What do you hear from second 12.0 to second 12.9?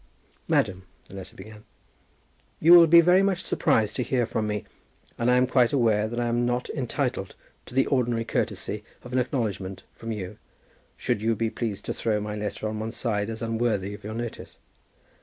my letter on